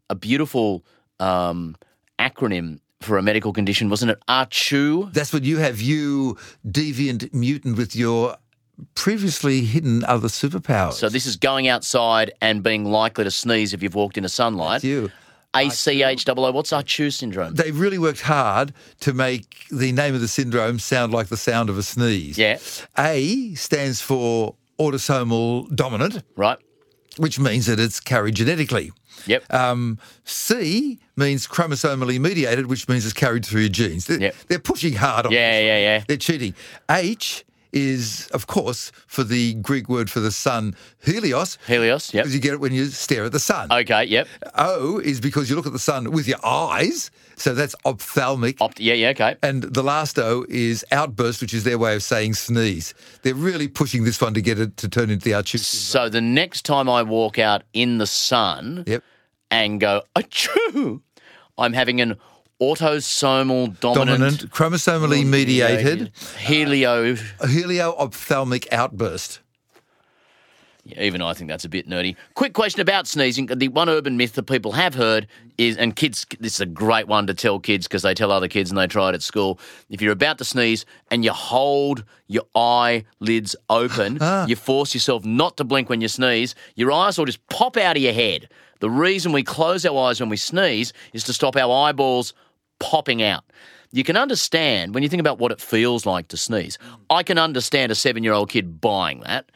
a 0.09 0.15
beautiful 0.15 0.85
um, 1.19 1.75
acronym 2.19 2.79
for 3.01 3.17
a 3.17 3.23
medical 3.23 3.51
condition, 3.53 3.89
wasn't 3.89 4.11
it? 4.11 4.19
ACHOO? 4.27 5.11
That's 5.13 5.33
what 5.33 5.43
you 5.43 5.57
have, 5.57 5.81
you 5.81 6.37
deviant 6.67 7.33
mutant 7.33 7.77
with 7.77 7.95
your 7.95 8.37
previously 8.95 9.61
hidden 9.61 10.03
other 10.05 10.27
superpowers. 10.27 10.93
So 10.93 11.09
this 11.09 11.25
is 11.25 11.35
going 11.35 11.67
outside 11.67 12.31
and 12.41 12.63
being 12.63 12.85
likely 12.85 13.23
to 13.23 13.31
sneeze 13.31 13.73
if 13.73 13.81
you've 13.81 13.95
walked 13.95 14.17
into 14.17 14.29
sunlight. 14.29 14.81
That's 14.81 14.83
you. 14.83 15.11
ACHOO. 15.53 16.51
What's 16.53 16.71
ACHOO 16.71 17.09
syndrome? 17.11 17.53
They 17.55 17.71
really 17.71 17.97
worked 17.97 18.21
hard 18.21 18.73
to 19.01 19.13
make 19.13 19.65
the 19.69 19.91
name 19.91 20.15
of 20.15 20.21
the 20.21 20.27
syndrome 20.27 20.79
sound 20.79 21.13
like 21.13 21.27
the 21.27 21.37
sound 21.37 21.69
of 21.69 21.77
a 21.77 21.83
sneeze. 21.83 22.37
Yeah. 22.37 22.59
A 22.97 23.53
stands 23.55 24.01
for 24.01 24.55
autosomal 24.79 25.73
dominant, 25.75 26.23
Right? 26.35 26.57
which 27.17 27.39
means 27.39 27.65
that 27.67 27.79
it's 27.79 27.99
carried 27.99 28.35
genetically. 28.35 28.91
Yep. 29.27 29.53
Um, 29.53 29.99
C 30.23 30.99
means 31.15 31.45
chromosomally 31.47 32.19
mediated, 32.19 32.67
which 32.67 32.87
means 32.87 33.03
it's 33.05 33.13
carried 33.13 33.45
through 33.45 33.61
your 33.61 33.69
genes. 33.69 34.07
They're, 34.07 34.19
Yep. 34.19 34.35
they're 34.47 34.59
pushing 34.59 34.93
hard 34.93 35.25
on 35.27 35.31
yeah, 35.31 35.51
this. 35.51 35.65
yeah, 35.65 35.77
yeah. 35.77 36.03
They're 36.07 36.17
cheating. 36.17 36.55
H 36.89 37.45
is, 37.73 38.27
of 38.33 38.47
course, 38.47 38.91
for 39.07 39.23
the 39.23 39.53
Greek 39.55 39.87
word 39.89 40.09
for 40.09 40.19
the 40.19 40.31
sun, 40.31 40.75
helios, 41.03 41.57
Helios. 41.67 42.13
Yep. 42.13 42.23
because 42.23 42.35
you 42.35 42.41
get 42.41 42.53
it 42.53 42.59
when 42.59 42.73
you 42.73 42.85
stare 42.87 43.25
at 43.25 43.31
the 43.31 43.39
sun. 43.39 43.71
Okay. 43.71 44.05
Yep. 44.05 44.27
O 44.55 44.99
is 44.99 45.19
because 45.21 45.49
you 45.49 45.55
look 45.55 45.65
at 45.65 45.73
the 45.73 45.79
sun 45.79 46.11
with 46.11 46.27
your 46.27 46.43
eyes, 46.45 47.11
so 47.35 47.53
that's 47.53 47.75
ophthalmic. 47.85 48.59
Opt- 48.61 48.79
yeah. 48.79 48.93
Yeah. 48.93 49.09
Okay. 49.09 49.35
And 49.41 49.63
the 49.63 49.83
last 49.83 50.19
O 50.19 50.45
is 50.49 50.85
outburst, 50.91 51.41
which 51.41 51.53
is 51.53 51.63
their 51.63 51.77
way 51.77 51.95
of 51.95 52.03
saying 52.03 52.33
sneeze. 52.35 52.93
They're 53.23 53.33
really 53.35 53.67
pushing 53.67 54.03
this 54.03 54.19
one 54.21 54.33
to 54.33 54.41
get 54.41 54.59
it 54.59 54.77
to 54.77 54.89
turn 54.89 55.09
into 55.09 55.25
the 55.25 55.33
archivist. 55.33 55.71
So 55.89 56.09
the 56.09 56.21
next 56.21 56.63
time 56.65 56.89
I 56.89 57.03
walk 57.03 57.39
out 57.39 57.63
in 57.73 57.97
the 57.97 58.07
sun 58.07 58.83
Yep. 58.87 59.03
and 59.49 59.79
go, 59.79 60.03
achoo, 60.15 61.01
I'm 61.57 61.73
having 61.73 62.01
an 62.01 62.15
autosomal 62.61 63.77
dominant, 63.79 64.19
Dominant, 64.19 64.51
chromosomally 64.51 65.25
mediated, 65.25 66.11
helio. 66.37 67.15
helio-ophthalmic 67.45 68.71
outburst. 68.71 69.39
Yeah, 70.83 71.03
even 71.03 71.21
I 71.21 71.33
think 71.33 71.47
that's 71.49 71.63
a 71.65 71.69
bit 71.69 71.87
nerdy. 71.87 72.15
Quick 72.33 72.53
question 72.53 72.81
about 72.81 73.05
sneezing. 73.05 73.45
The 73.45 73.67
one 73.67 73.87
urban 73.87 74.17
myth 74.17 74.33
that 74.33 74.43
people 74.43 74.71
have 74.71 74.95
heard 74.95 75.27
is, 75.59 75.77
and 75.77 75.95
kids, 75.95 76.25
this 76.39 76.55
is 76.55 76.61
a 76.61 76.65
great 76.65 77.07
one 77.07 77.27
to 77.27 77.35
tell 77.35 77.59
kids 77.59 77.87
because 77.87 78.01
they 78.01 78.15
tell 78.15 78.31
other 78.31 78.47
kids 78.47 78.71
and 78.71 78.79
they 78.79 78.87
try 78.87 79.09
it 79.09 79.15
at 79.15 79.21
school. 79.21 79.59
If 79.91 80.01
you're 80.01 80.11
about 80.11 80.39
to 80.39 80.45
sneeze 80.45 80.85
and 81.11 81.23
you 81.23 81.33
hold 81.33 82.03
your 82.27 82.45
eyelids 82.55 83.55
open, 83.69 84.17
ah. 84.21 84.47
you 84.47 84.55
force 84.55 84.95
yourself 84.95 85.23
not 85.23 85.55
to 85.57 85.63
blink 85.63 85.87
when 85.87 86.01
you 86.01 86.07
sneeze, 86.07 86.55
your 86.75 86.91
eyes 86.91 87.17
will 87.17 87.25
just 87.25 87.47
pop 87.49 87.77
out 87.77 87.95
of 87.95 88.01
your 88.01 88.13
head. 88.13 88.49
The 88.79 88.89
reason 88.89 89.31
we 89.31 89.43
close 89.43 89.85
our 89.85 90.07
eyes 90.07 90.19
when 90.19 90.29
we 90.29 90.37
sneeze 90.37 90.93
is 91.13 91.23
to 91.25 91.33
stop 91.33 91.55
our 91.55 91.89
eyeballs 91.89 92.33
popping 92.81 93.23
out. 93.23 93.45
You 93.91 94.03
can 94.03 94.17
understand 94.17 94.93
when 94.93 95.03
you 95.03 95.09
think 95.09 95.19
about 95.19 95.37
what 95.37 95.51
it 95.51 95.61
feels 95.61 96.05
like 96.05 96.29
to 96.29 96.37
sneeze. 96.37 96.77
I 97.09 97.23
can 97.23 97.37
understand 97.37 97.91
a 97.91 97.95
seven 97.95 98.23
year 98.23 98.33
old 98.33 98.49
kid 98.49 98.81
buying 98.81 99.21
that. 99.21 99.51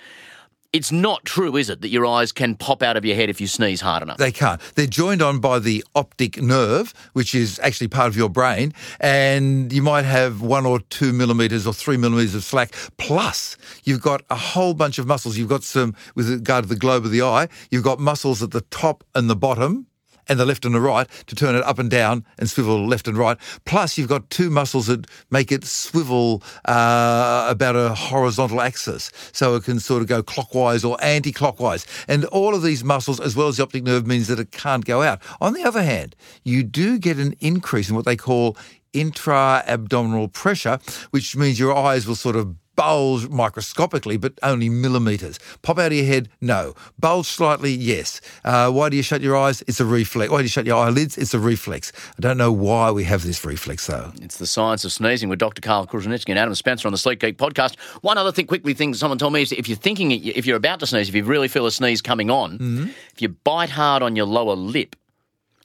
It's 0.73 0.91
not 0.91 1.23
true, 1.23 1.55
is 1.55 1.69
it, 1.69 1.79
that 1.79 1.87
your 1.87 2.05
eyes 2.05 2.33
can 2.33 2.55
pop 2.55 2.83
out 2.83 2.97
of 2.97 3.05
your 3.05 3.15
head 3.15 3.29
if 3.29 3.39
you 3.39 3.47
sneeze 3.47 3.79
hard 3.79 4.03
enough? 4.03 4.17
They 4.17 4.33
can't. 4.33 4.59
They're 4.75 4.85
joined 4.85 5.21
on 5.21 5.39
by 5.39 5.59
the 5.59 5.85
optic 5.95 6.41
nerve, 6.41 6.93
which 7.13 7.33
is 7.33 7.59
actually 7.59 7.87
part 7.87 8.09
of 8.09 8.17
your 8.17 8.27
brain, 8.27 8.73
and 8.99 9.71
you 9.71 9.81
might 9.81 10.03
have 10.03 10.41
one 10.41 10.65
or 10.65 10.81
two 10.81 11.13
millimeters 11.13 11.65
or 11.65 11.73
three 11.73 11.95
millimeters 11.95 12.35
of 12.35 12.43
slack. 12.43 12.73
Plus, 12.97 13.55
you've 13.85 14.01
got 14.01 14.23
a 14.29 14.35
whole 14.35 14.73
bunch 14.73 14.99
of 14.99 15.07
muscles. 15.07 15.37
You've 15.37 15.47
got 15.47 15.63
some, 15.63 15.95
with 16.13 16.29
regard 16.29 16.65
to 16.65 16.67
the 16.67 16.75
globe 16.75 17.05
of 17.05 17.11
the 17.11 17.21
eye, 17.21 17.47
you've 17.71 17.83
got 17.85 18.01
muscles 18.01 18.43
at 18.43 18.51
the 18.51 18.61
top 18.61 19.05
and 19.15 19.29
the 19.29 19.35
bottom. 19.37 19.87
And 20.27 20.39
the 20.39 20.45
left 20.45 20.65
and 20.65 20.75
the 20.75 20.81
right 20.81 21.07
to 21.27 21.35
turn 21.35 21.55
it 21.55 21.63
up 21.63 21.79
and 21.79 21.89
down 21.89 22.25
and 22.37 22.49
swivel 22.49 22.87
left 22.87 23.07
and 23.07 23.17
right. 23.17 23.37
Plus, 23.65 23.97
you've 23.97 24.09
got 24.09 24.29
two 24.29 24.49
muscles 24.49 24.87
that 24.87 25.07
make 25.31 25.51
it 25.51 25.63
swivel 25.63 26.41
uh, 26.65 27.47
about 27.49 27.75
a 27.75 27.93
horizontal 27.93 28.61
axis, 28.61 29.11
so 29.31 29.55
it 29.55 29.63
can 29.63 29.79
sort 29.79 30.01
of 30.01 30.07
go 30.07 30.21
clockwise 30.23 30.83
or 30.83 30.97
anti-clockwise. 31.03 31.85
And 32.07 32.25
all 32.25 32.55
of 32.55 32.63
these 32.63 32.83
muscles, 32.83 33.19
as 33.19 33.35
well 33.35 33.47
as 33.47 33.57
the 33.57 33.63
optic 33.63 33.83
nerve, 33.83 34.07
means 34.07 34.27
that 34.27 34.39
it 34.39 34.51
can't 34.51 34.85
go 34.85 35.01
out. 35.01 35.21
On 35.41 35.53
the 35.53 35.63
other 35.63 35.83
hand, 35.83 36.15
you 36.43 36.63
do 36.63 36.97
get 36.97 37.17
an 37.17 37.35
increase 37.39 37.89
in 37.89 37.95
what 37.95 38.05
they 38.05 38.15
call 38.15 38.57
intra-abdominal 38.93 40.29
pressure, 40.29 40.79
which 41.11 41.35
means 41.35 41.59
your 41.59 41.75
eyes 41.75 42.07
will 42.07 42.15
sort 42.15 42.35
of 42.35 42.55
bulge 42.75 43.27
microscopically, 43.29 44.17
but 44.17 44.33
only 44.43 44.69
millimeters. 44.69 45.39
Pop 45.61 45.79
out 45.79 45.87
of 45.87 45.93
your 45.93 46.05
head? 46.05 46.29
No. 46.41 46.73
Bulge 46.99 47.27
slightly? 47.27 47.71
Yes. 47.73 48.21
Uh, 48.43 48.71
why 48.71 48.89
do 48.89 48.97
you 48.97 49.03
shut 49.03 49.21
your 49.21 49.37
eyes? 49.37 49.63
It's 49.67 49.79
a 49.79 49.85
reflex. 49.85 50.31
Why 50.31 50.37
do 50.39 50.43
you 50.43 50.49
shut 50.49 50.65
your 50.65 50.77
eyelids? 50.77 51.17
It's 51.17 51.33
a 51.33 51.39
reflex. 51.39 51.91
I 52.17 52.21
don't 52.21 52.37
know 52.37 52.51
why 52.51 52.91
we 52.91 53.03
have 53.05 53.23
this 53.23 53.43
reflex, 53.45 53.87
though. 53.87 54.11
It's 54.21 54.37
the 54.37 54.47
science 54.47 54.85
of 54.85 54.91
sneezing 54.91 55.29
with 55.29 55.39
Dr. 55.39 55.61
Karl 55.61 55.87
Kruszelnicki 55.87 56.29
and 56.29 56.39
Adam 56.39 56.55
Spencer 56.55 56.87
on 56.87 56.91
the 56.91 56.97
Sleek 56.97 57.19
Geek 57.19 57.37
podcast. 57.37 57.79
One 58.01 58.17
other 58.17 58.31
thing, 58.31 58.47
quickly, 58.47 58.73
thing 58.73 58.93
someone 58.93 59.17
told 59.17 59.33
me 59.33 59.41
is 59.41 59.51
if 59.51 59.67
you're 59.67 59.77
thinking, 59.77 60.11
if 60.11 60.45
you're 60.45 60.57
about 60.57 60.79
to 60.81 60.87
sneeze, 60.87 61.09
if 61.09 61.15
you 61.15 61.23
really 61.23 61.47
feel 61.47 61.65
a 61.65 61.71
sneeze 61.71 62.01
coming 62.01 62.29
on, 62.29 62.93
if 63.13 63.21
you 63.21 63.29
bite 63.29 63.69
hard 63.69 64.03
on 64.03 64.15
your 64.15 64.25
lower 64.25 64.55
lip 64.55 64.95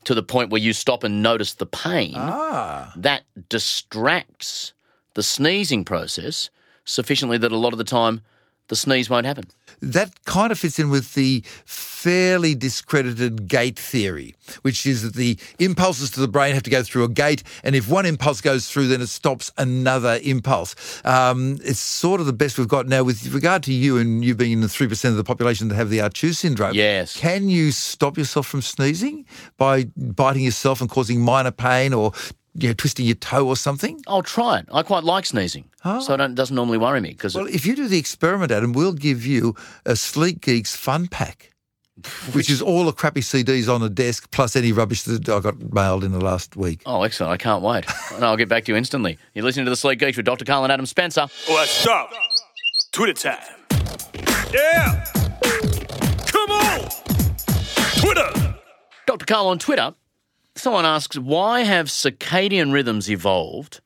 to 0.04 0.14
the 0.14 0.22
point 0.22 0.50
where 0.50 0.60
you 0.60 0.72
stop 0.72 1.04
and 1.04 1.22
notice 1.22 1.54
the 1.54 1.66
pain, 1.66 2.12
that 2.14 3.22
distracts 3.48 4.72
the 5.14 5.22
sneezing 5.22 5.84
process 5.84 6.50
sufficiently 6.90 7.38
that 7.38 7.52
a 7.52 7.56
lot 7.56 7.72
of 7.72 7.78
the 7.78 7.84
time 7.84 8.20
the 8.70 8.76
sneeze 8.76 9.10
won't 9.10 9.26
happen. 9.26 9.44
That 9.82 10.24
kind 10.24 10.52
of 10.52 10.58
fits 10.58 10.78
in 10.78 10.90
with 10.90 11.14
the 11.14 11.42
fairly 11.64 12.54
discredited 12.54 13.48
gate 13.48 13.78
theory, 13.78 14.36
which 14.62 14.86
is 14.86 15.02
that 15.02 15.14
the 15.14 15.38
impulses 15.58 16.10
to 16.12 16.20
the 16.20 16.28
brain 16.28 16.54
have 16.54 16.62
to 16.62 16.70
go 16.70 16.82
through 16.82 17.04
a 17.04 17.08
gate, 17.08 17.42
and 17.64 17.74
if 17.74 17.88
one 17.88 18.06
impulse 18.06 18.40
goes 18.40 18.70
through, 18.70 18.86
then 18.86 19.00
it 19.00 19.08
stops 19.08 19.50
another 19.58 20.20
impulse. 20.22 20.74
Um, 21.04 21.58
it's 21.64 21.80
sort 21.80 22.20
of 22.20 22.26
the 22.26 22.32
best 22.32 22.58
we've 22.58 22.68
got 22.68 22.86
now 22.86 23.02
with 23.02 23.26
regard 23.34 23.64
to 23.64 23.72
you 23.72 23.98
and 23.98 24.24
you 24.24 24.34
being 24.34 24.52
in 24.52 24.60
the 24.60 24.68
3% 24.68 25.04
of 25.10 25.16
the 25.16 25.24
population 25.24 25.68
that 25.68 25.74
have 25.74 25.90
the 25.90 25.98
ACHOO 25.98 26.32
syndrome. 26.34 26.74
Yes. 26.74 27.16
Can 27.16 27.48
you 27.48 27.72
stop 27.72 28.16
yourself 28.16 28.46
from 28.46 28.62
sneezing 28.62 29.26
by 29.56 29.84
biting 29.96 30.42
yourself 30.42 30.80
and 30.80 30.88
causing 30.88 31.20
minor 31.20 31.50
pain 31.50 31.92
or 31.92 32.12
you 32.54 32.68
know, 32.68 32.74
twisting 32.74 33.06
your 33.06 33.14
toe 33.14 33.46
or 33.46 33.56
something? 33.56 34.00
I'll 34.06 34.22
try 34.22 34.58
it. 34.58 34.68
I 34.72 34.82
quite 34.82 35.04
like 35.04 35.26
sneezing, 35.26 35.64
so 35.82 36.00
ah. 36.08 36.24
it 36.24 36.34
doesn't 36.34 36.54
normally 36.54 36.78
worry 36.78 37.00
me 37.00 37.10
because 37.10 37.34
Well, 37.34 37.46
if 37.46 37.64
you 37.66 37.76
do 37.76 37.88
the 37.88 37.98
experiment, 37.98 38.52
Adam, 38.52 38.72
we'll 38.72 38.92
give 38.92 39.24
you 39.24 39.54
a 39.86 39.96
Sleek 39.96 40.40
Geeks 40.40 40.74
fun 40.74 41.06
pack, 41.06 41.52
which 42.32 42.50
is 42.50 42.60
all 42.60 42.84
the 42.84 42.92
crappy 42.92 43.20
CDs 43.20 43.72
on 43.72 43.80
the 43.80 43.90
desk 43.90 44.30
plus 44.30 44.56
any 44.56 44.72
rubbish 44.72 45.02
that 45.04 45.28
I 45.28 45.40
got 45.40 45.72
mailed 45.72 46.04
in 46.04 46.12
the 46.12 46.20
last 46.20 46.56
week. 46.56 46.82
Oh, 46.86 47.02
excellent. 47.02 47.32
I 47.32 47.36
can't 47.36 47.62
wait. 47.62 47.84
and 48.14 48.24
I'll 48.24 48.36
get 48.36 48.48
back 48.48 48.64
to 48.64 48.72
you 48.72 48.76
instantly. 48.76 49.18
You're 49.34 49.44
listening 49.44 49.66
to 49.66 49.70
The 49.70 49.76
Sleek 49.76 49.98
Geeks 49.98 50.16
with 50.16 50.26
Dr. 50.26 50.44
Karl 50.44 50.64
and 50.64 50.72
Adam 50.72 50.86
Spencer. 50.86 51.28
What's 51.46 51.86
up? 51.86 52.12
Twitter 52.92 53.12
time. 53.12 53.38
Yeah. 54.52 55.04
Come 56.26 56.50
on. 56.50 56.88
Twitter. 58.00 58.56
Dr. 59.06 59.26
Karl 59.26 59.48
on 59.48 59.58
Twitter, 59.58 59.94
someone 60.60 60.84
asks, 60.84 61.18
why 61.18 61.62
have 61.62 61.86
circadian 61.86 62.72
rhythms 62.72 63.10
evolved 63.10 63.80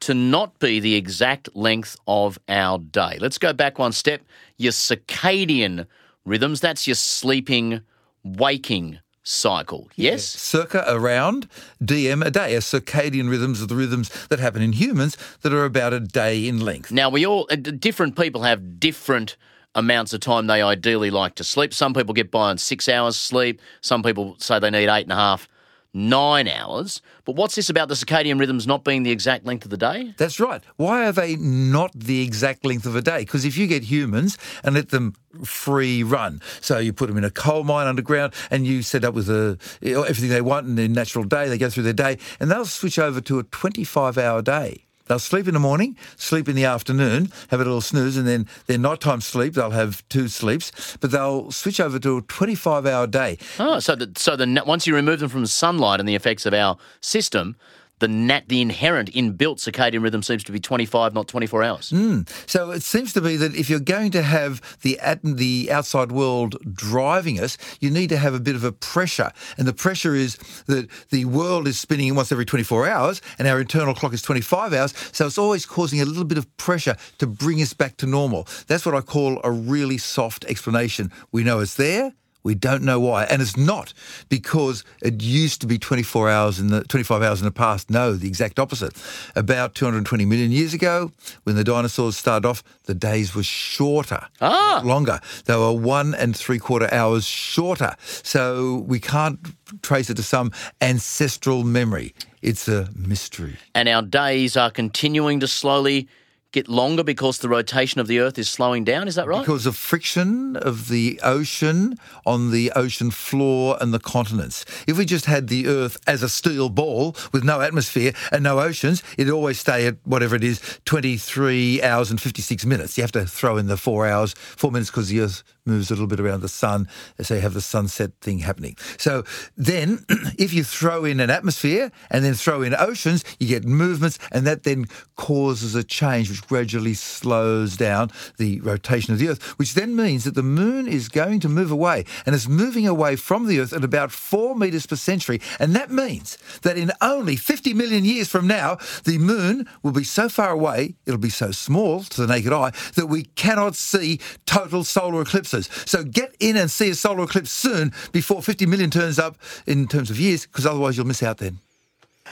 to 0.00 0.14
not 0.14 0.58
be 0.58 0.80
the 0.80 0.94
exact 0.94 1.54
length 1.54 1.96
of 2.06 2.38
our 2.48 2.78
day? 2.78 3.18
Let's 3.20 3.38
go 3.38 3.52
back 3.52 3.78
one 3.78 3.92
step. 3.92 4.22
Your 4.56 4.72
circadian 4.72 5.86
rhythms, 6.24 6.60
that's 6.60 6.86
your 6.86 6.96
sleeping, 6.96 7.80
waking 8.22 8.98
cycle. 9.22 9.88
Yes? 9.94 10.24
Circa 10.24 10.84
around 10.88 11.48
diem 11.84 12.22
a 12.22 12.30
day. 12.30 12.54
A 12.56 12.58
circadian 12.58 13.30
rhythms 13.30 13.62
are 13.62 13.66
the 13.66 13.76
rhythms 13.76 14.10
that 14.26 14.40
happen 14.40 14.62
in 14.62 14.72
humans 14.72 15.16
that 15.42 15.52
are 15.52 15.64
about 15.64 15.92
a 15.92 16.00
day 16.00 16.48
in 16.48 16.60
length. 16.60 16.90
Now, 16.90 17.08
we 17.08 17.24
all, 17.24 17.46
uh, 17.50 17.56
different 17.56 18.16
people 18.16 18.42
have 18.42 18.80
different 18.80 19.36
amounts 19.74 20.12
of 20.12 20.20
time 20.20 20.48
they 20.48 20.60
ideally 20.60 21.10
like 21.10 21.34
to 21.36 21.44
sleep. 21.44 21.72
Some 21.72 21.94
people 21.94 22.12
get 22.14 22.30
by 22.30 22.50
on 22.50 22.58
six 22.58 22.88
hours 22.88 23.16
sleep. 23.18 23.60
Some 23.80 24.02
people 24.02 24.36
say 24.38 24.58
they 24.58 24.70
need 24.70 24.88
eight 24.88 25.04
and 25.04 25.12
a 25.12 25.16
half, 25.16 25.48
nine 25.94 26.48
hours. 26.48 27.02
But 27.24 27.36
what's 27.36 27.54
this 27.54 27.68
about 27.68 27.88
the 27.88 27.94
circadian 27.94 28.38
rhythms 28.40 28.66
not 28.66 28.84
being 28.84 29.02
the 29.02 29.10
exact 29.10 29.44
length 29.44 29.64
of 29.64 29.70
the 29.70 29.76
day? 29.76 30.14
That's 30.16 30.40
right. 30.40 30.62
Why 30.76 31.06
are 31.06 31.12
they 31.12 31.36
not 31.36 31.92
the 31.94 32.22
exact 32.22 32.64
length 32.64 32.86
of 32.86 32.96
a 32.96 33.02
day? 33.02 33.20
Because 33.20 33.44
if 33.44 33.56
you 33.56 33.66
get 33.66 33.84
humans 33.84 34.38
and 34.64 34.74
let 34.74 34.88
them 34.88 35.14
free 35.44 36.02
run, 36.02 36.40
so 36.60 36.78
you 36.78 36.92
put 36.92 37.08
them 37.08 37.18
in 37.18 37.24
a 37.24 37.30
coal 37.30 37.64
mine 37.64 37.86
underground 37.86 38.32
and 38.50 38.66
you 38.66 38.82
set 38.82 39.04
up 39.04 39.14
with 39.14 39.28
a, 39.28 39.58
everything 39.82 40.30
they 40.30 40.40
want 40.40 40.66
in 40.66 40.76
their 40.76 40.88
natural 40.88 41.24
day, 41.24 41.48
they 41.48 41.58
go 41.58 41.68
through 41.68 41.84
their 41.84 41.92
day 41.92 42.18
and 42.40 42.50
they'll 42.50 42.64
switch 42.64 42.98
over 42.98 43.20
to 43.20 43.38
a 43.38 43.42
25 43.44 44.18
hour 44.18 44.42
day. 44.42 44.86
They'll 45.06 45.18
sleep 45.18 45.48
in 45.48 45.54
the 45.54 45.60
morning, 45.60 45.96
sleep 46.16 46.48
in 46.48 46.56
the 46.56 46.64
afternoon, 46.64 47.32
have 47.50 47.60
a 47.60 47.64
little 47.64 47.80
snooze, 47.80 48.16
and 48.16 48.26
then 48.26 48.46
their 48.66 48.78
nighttime 48.78 49.20
sleep, 49.20 49.54
they'll 49.54 49.70
have 49.70 50.06
two 50.08 50.28
sleeps, 50.28 50.96
but 51.00 51.10
they'll 51.10 51.50
switch 51.50 51.80
over 51.80 51.98
to 51.98 52.18
a 52.18 52.22
25 52.22 52.86
hour 52.86 53.06
day. 53.06 53.38
Oh, 53.58 53.78
so 53.78 53.94
the, 53.96 54.12
so 54.16 54.36
the 54.36 54.62
once 54.66 54.86
you 54.86 54.94
remove 54.94 55.20
them 55.20 55.28
from 55.28 55.46
sunlight 55.46 56.00
and 56.00 56.08
the 56.08 56.14
effects 56.14 56.46
of 56.46 56.54
our 56.54 56.78
system, 57.00 57.56
the 58.02 58.08
nat 58.08 58.48
the 58.48 58.60
inherent 58.60 59.12
inbuilt 59.12 59.58
circadian 59.58 60.02
rhythm 60.02 60.24
seems 60.24 60.42
to 60.42 60.50
be 60.50 60.58
25, 60.58 61.14
not 61.14 61.28
24 61.28 61.62
hours. 61.62 61.90
Hmm. 61.90 62.22
So 62.46 62.72
it 62.72 62.82
seems 62.82 63.12
to 63.12 63.20
be 63.20 63.36
that 63.36 63.54
if 63.54 63.70
you're 63.70 63.78
going 63.78 64.10
to 64.10 64.22
have 64.22 64.60
the 64.82 64.98
at- 64.98 65.20
the 65.22 65.68
outside 65.70 66.10
world 66.10 66.56
driving 66.74 67.38
us, 67.38 67.56
you 67.80 67.90
need 67.90 68.08
to 68.08 68.16
have 68.16 68.34
a 68.34 68.40
bit 68.40 68.56
of 68.56 68.64
a 68.64 68.72
pressure, 68.72 69.30
and 69.56 69.68
the 69.68 69.72
pressure 69.72 70.16
is 70.16 70.36
that 70.66 70.88
the 71.10 71.24
world 71.26 71.68
is 71.68 71.78
spinning 71.78 72.12
once 72.16 72.32
every 72.32 72.44
24 72.44 72.88
hours, 72.88 73.22
and 73.38 73.46
our 73.46 73.60
internal 73.60 73.94
clock 73.94 74.12
is 74.12 74.22
25 74.22 74.72
hours. 74.72 74.92
So 75.12 75.26
it's 75.26 75.38
always 75.38 75.64
causing 75.64 76.00
a 76.00 76.04
little 76.04 76.24
bit 76.24 76.38
of 76.38 76.56
pressure 76.56 76.96
to 77.18 77.26
bring 77.28 77.62
us 77.62 77.72
back 77.72 77.96
to 77.98 78.06
normal. 78.06 78.48
That's 78.66 78.84
what 78.84 78.96
I 78.96 79.00
call 79.00 79.40
a 79.44 79.52
really 79.52 79.98
soft 79.98 80.44
explanation. 80.46 81.12
We 81.30 81.44
know 81.44 81.60
it's 81.60 81.76
there. 81.76 82.14
We 82.44 82.54
don't 82.54 82.82
know 82.82 82.98
why, 82.98 83.24
and 83.24 83.40
it's 83.40 83.56
not 83.56 83.92
because 84.28 84.84
it 85.00 85.22
used 85.22 85.60
to 85.60 85.66
be 85.66 85.78
24 85.78 86.28
hours 86.28 86.58
in 86.58 86.68
the 86.68 86.82
25 86.84 87.22
hours 87.22 87.40
in 87.40 87.44
the 87.44 87.52
past. 87.52 87.90
No, 87.90 88.14
the 88.14 88.26
exact 88.26 88.58
opposite. 88.58 88.94
About 89.36 89.74
220 89.74 90.24
million 90.24 90.50
years 90.50 90.74
ago, 90.74 91.12
when 91.44 91.54
the 91.56 91.64
dinosaurs 91.64 92.16
started 92.16 92.46
off, 92.48 92.62
the 92.84 92.94
days 92.94 93.34
were 93.34 93.42
shorter, 93.44 94.26
Ah. 94.40 94.80
longer. 94.84 95.20
They 95.44 95.56
were 95.56 95.72
one 95.72 96.14
and 96.14 96.36
three 96.36 96.58
quarter 96.58 96.92
hours 96.92 97.24
shorter. 97.24 97.94
So 98.22 98.84
we 98.88 98.98
can't 98.98 99.38
trace 99.82 100.10
it 100.10 100.16
to 100.16 100.22
some 100.22 100.50
ancestral 100.80 101.62
memory. 101.64 102.14
It's 102.42 102.66
a 102.66 102.88
mystery. 102.96 103.56
And 103.74 103.88
our 103.88 104.02
days 104.02 104.56
are 104.56 104.70
continuing 104.70 105.38
to 105.40 105.46
slowly 105.46 106.08
get 106.52 106.68
longer 106.68 107.02
because 107.02 107.38
the 107.38 107.48
rotation 107.48 108.00
of 108.00 108.06
the 108.06 108.20
Earth 108.20 108.38
is 108.38 108.48
slowing 108.48 108.84
down. 108.84 109.08
Is 109.08 109.14
that 109.16 109.26
right? 109.26 109.40
Because 109.40 109.66
of 109.66 109.76
friction 109.76 110.56
of 110.56 110.88
the 110.88 111.18
ocean 111.22 111.98
on 112.26 112.50
the 112.50 112.70
ocean 112.72 113.10
floor 113.10 113.76
and 113.80 113.92
the 113.92 113.98
continents. 113.98 114.64
If 114.86 114.98
we 114.98 115.04
just 115.04 115.24
had 115.24 115.48
the 115.48 115.66
Earth 115.66 115.96
as 116.06 116.22
a 116.22 116.28
steel 116.28 116.68
ball 116.68 117.16
with 117.32 117.42
no 117.42 117.60
atmosphere 117.60 118.12
and 118.30 118.44
no 118.44 118.60
oceans, 118.60 119.02
it'd 119.16 119.32
always 119.32 119.58
stay 119.58 119.86
at 119.86 119.96
whatever 120.04 120.36
it 120.36 120.44
is, 120.44 120.60
23 120.84 121.82
hours 121.82 122.10
and 122.10 122.20
56 122.20 122.64
minutes. 122.66 122.96
You 122.96 123.02
have 123.02 123.12
to 123.12 123.26
throw 123.26 123.56
in 123.56 123.66
the 123.66 123.76
four 123.76 124.06
hours, 124.06 124.34
four 124.34 124.70
minutes 124.70 124.90
because 124.90 125.08
the 125.08 125.20
Earth 125.20 125.42
moves 125.64 125.90
a 125.90 125.94
little 125.94 126.06
bit 126.06 126.20
around 126.20 126.40
the 126.40 126.48
sun, 126.48 126.88
so 127.20 127.34
you 127.34 127.40
have 127.40 127.54
the 127.54 127.60
sunset 127.60 128.10
thing 128.20 128.40
happening. 128.40 128.76
So 128.98 129.24
then, 129.56 130.04
if 130.38 130.52
you 130.52 130.64
throw 130.64 131.04
in 131.04 131.20
an 131.20 131.30
atmosphere 131.30 131.92
and 132.10 132.24
then 132.24 132.34
throw 132.34 132.62
in 132.62 132.74
oceans, 132.74 133.24
you 133.38 133.48
get 133.48 133.64
movements, 133.64 134.18
and 134.32 134.46
that 134.46 134.64
then 134.64 134.86
causes 135.16 135.74
a 135.74 135.84
change 135.84 136.28
which 136.28 136.46
gradually 136.46 136.94
slows 136.94 137.76
down 137.76 138.10
the 138.38 138.60
rotation 138.60 139.12
of 139.12 139.18
the 139.18 139.28
Earth, 139.28 139.58
which 139.58 139.74
then 139.74 139.94
means 139.94 140.24
that 140.24 140.34
the 140.34 140.42
moon 140.42 140.88
is 140.88 141.08
going 141.08 141.38
to 141.40 141.48
move 141.48 141.70
away, 141.70 142.04
and 142.26 142.34
it's 142.34 142.48
moving 142.48 142.86
away 142.86 143.14
from 143.16 143.46
the 143.46 143.60
Earth 143.60 143.72
at 143.72 143.84
about 143.84 144.10
four 144.10 144.56
meters 144.56 144.86
per 144.86 144.96
century, 144.96 145.40
and 145.60 145.76
that 145.76 145.90
means 145.90 146.38
that 146.62 146.76
in 146.76 146.90
only 147.00 147.36
50 147.36 147.72
million 147.74 148.04
years 148.04 148.28
from 148.28 148.46
now, 148.46 148.78
the 149.04 149.18
moon 149.18 149.68
will 149.82 149.92
be 149.92 150.04
so 150.04 150.28
far 150.28 150.50
away, 150.50 150.94
it'll 151.06 151.18
be 151.18 151.30
so 151.30 151.52
small 151.52 152.02
to 152.02 152.20
the 152.20 152.26
naked 152.26 152.52
eye 152.52 152.72
that 152.94 153.06
we 153.06 153.24
cannot 153.36 153.76
see 153.76 154.20
total 154.44 154.82
solar 154.82 155.20
eclipses. 155.52 155.88
So 155.90 156.04
get 156.04 156.34
in 156.40 156.56
and 156.56 156.70
see 156.70 156.90
a 156.90 156.94
solar 156.94 157.24
eclipse 157.24 157.50
soon 157.50 157.92
before 158.12 158.42
50 158.42 158.66
million 158.66 158.90
turns 158.90 159.18
up 159.18 159.36
in 159.66 159.86
terms 159.88 160.10
of 160.10 160.18
years, 160.18 160.46
because 160.46 160.66
otherwise 160.66 160.96
you'll 160.96 161.06
miss 161.06 161.22
out 161.22 161.38
then. 161.38 161.58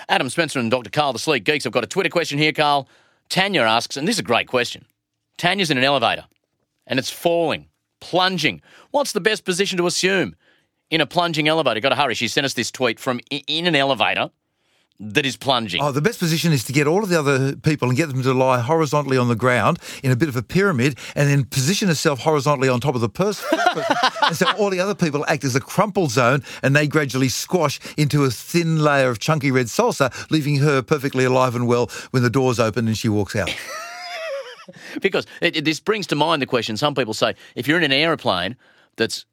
Adam 0.08 0.30
Spencer 0.30 0.58
and 0.58 0.70
Dr. 0.70 0.90
Karl, 0.90 1.12
the 1.12 1.18
Sleek 1.18 1.44
Geeks. 1.44 1.66
I've 1.66 1.72
got 1.72 1.84
a 1.84 1.88
Twitter 1.88 2.08
question 2.08 2.38
here, 2.38 2.52
Karl. 2.52 2.88
Tanya 3.28 3.62
asks, 3.62 3.96
and 3.96 4.06
this 4.08 4.16
is 4.16 4.20
a 4.20 4.24
great 4.24 4.48
question. 4.48 4.84
Tanya's 5.36 5.70
in 5.70 5.78
an 5.78 5.84
elevator 5.84 6.24
and 6.86 6.98
it's 6.98 7.10
falling, 7.10 7.66
plunging. 8.00 8.60
What's 8.90 9.12
the 9.12 9.20
best 9.20 9.44
position 9.44 9.78
to 9.78 9.86
assume 9.86 10.34
in 10.90 11.00
a 11.00 11.06
plunging 11.06 11.48
elevator? 11.48 11.80
Got 11.80 11.90
to 11.90 11.96
hurry. 11.96 12.14
She 12.14 12.28
sent 12.28 12.44
us 12.44 12.54
this 12.54 12.70
tweet 12.70 12.98
from 12.98 13.20
in 13.30 13.66
an 13.66 13.76
elevator. 13.76 14.30
That 15.02 15.24
is 15.24 15.36
plunging. 15.36 15.80
Oh, 15.82 15.92
the 15.92 16.02
best 16.02 16.18
position 16.18 16.52
is 16.52 16.62
to 16.64 16.72
get 16.74 16.86
all 16.86 17.02
of 17.02 17.08
the 17.08 17.18
other 17.18 17.56
people 17.56 17.88
and 17.88 17.96
get 17.96 18.08
them 18.10 18.22
to 18.22 18.34
lie 18.34 18.60
horizontally 18.60 19.16
on 19.16 19.28
the 19.28 19.34
ground 19.34 19.78
in 20.02 20.10
a 20.10 20.16
bit 20.16 20.28
of 20.28 20.36
a 20.36 20.42
pyramid 20.42 20.98
and 21.16 21.28
then 21.28 21.44
position 21.44 21.88
herself 21.88 22.18
horizontally 22.20 22.68
on 22.68 22.80
top 22.80 22.94
of 22.94 23.00
the 23.00 23.08
person. 23.08 23.58
and 24.26 24.36
so 24.36 24.46
all 24.58 24.68
the 24.68 24.78
other 24.80 24.94
people 24.94 25.24
act 25.26 25.42
as 25.44 25.56
a 25.56 25.60
crumple 25.60 26.06
zone 26.08 26.42
and 26.62 26.76
they 26.76 26.86
gradually 26.86 27.30
squash 27.30 27.80
into 27.96 28.24
a 28.24 28.30
thin 28.30 28.82
layer 28.84 29.08
of 29.08 29.18
chunky 29.18 29.50
red 29.50 29.66
salsa, 29.66 30.12
leaving 30.30 30.56
her 30.56 30.82
perfectly 30.82 31.24
alive 31.24 31.54
and 31.56 31.66
well 31.66 31.90
when 32.10 32.22
the 32.22 32.30
doors 32.30 32.60
open 32.60 32.86
and 32.86 32.98
she 32.98 33.08
walks 33.08 33.34
out. 33.34 33.50
Because 35.00 35.26
it, 35.40 35.56
it- 35.56 35.64
this 35.64 35.80
brings 35.80 36.06
to 36.08 36.14
mind 36.14 36.40
the 36.40 36.46
question 36.46 36.76
some 36.76 36.94
people 36.94 37.14
say 37.14 37.34
if 37.56 37.66
you're 37.66 37.78
in 37.78 37.82
an 37.84 37.92
aeroplane 37.92 38.56
that's 38.96 39.24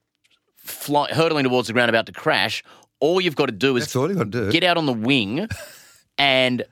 fly, 0.56 1.10
hurtling 1.14 1.44
towards 1.44 1.68
the 1.68 1.74
ground 1.74 1.90
about 1.90 2.08
to 2.08 2.12
crash, 2.12 2.64
all 3.00 3.22
you've 3.22 3.36
got 3.36 3.48
to 3.48 3.52
do 3.52 3.78
is 3.78 3.84
That's 3.86 3.96
all 3.96 4.10
you 4.10 4.16
got 4.16 4.32
to 4.32 4.46
do. 4.46 4.52
get 4.52 4.64
out 4.64 4.78
on 4.78 4.86
the 4.86 4.94
wing 4.94 5.48
and 6.18 6.64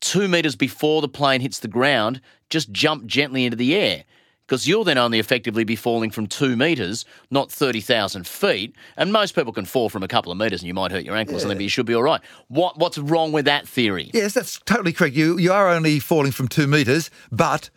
two 0.00 0.28
meters 0.28 0.56
before 0.56 1.00
the 1.00 1.08
plane 1.08 1.40
hits 1.40 1.60
the 1.60 1.68
ground, 1.68 2.20
just 2.50 2.72
jump 2.72 3.06
gently 3.06 3.44
into 3.44 3.56
the 3.56 3.74
air. 3.76 4.04
Because 4.46 4.66
you'll 4.68 4.84
then 4.84 4.98
only 4.98 5.18
effectively 5.20 5.64
be 5.64 5.76
falling 5.76 6.10
from 6.10 6.26
two 6.26 6.56
meters, 6.56 7.06
not 7.30 7.50
30,000 7.50 8.26
feet. 8.26 8.74
And 8.98 9.12
most 9.12 9.34
people 9.34 9.52
can 9.52 9.64
fall 9.64 9.88
from 9.88 10.02
a 10.02 10.08
couple 10.08 10.30
of 10.32 10.36
meters 10.36 10.60
and 10.60 10.66
you 10.66 10.74
might 10.74 10.90
hurt 10.90 11.04
your 11.04 11.16
ankles 11.16 11.42
and 11.42 11.50
then 11.50 11.60
you 11.60 11.68
should 11.70 11.86
be 11.86 11.94
all 11.94 12.02
right. 12.02 12.20
What, 12.48 12.76
what's 12.76 12.98
wrong 12.98 13.32
with 13.32 13.44
that 13.46 13.66
theory? 13.66 14.10
Yes, 14.12 14.34
that's 14.34 14.58
totally 14.66 14.92
correct. 14.92 15.14
You 15.14 15.38
you 15.38 15.52
are 15.52 15.68
only 15.70 16.00
falling 16.00 16.32
from 16.32 16.48
two 16.48 16.66
meters, 16.66 17.08
but 17.30 17.70